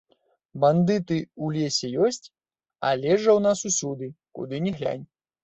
Бандыты 0.61 1.17
ў 1.25 1.45
лесе 1.57 1.87
ёсць, 2.07 2.25
а 2.89 2.95
лес 3.03 3.19
жа 3.27 3.31
ў 3.37 3.45
нас 3.47 3.59
усюды, 3.71 4.11
куды 4.41 4.65
ні 4.67 4.77
глянь. 4.81 5.07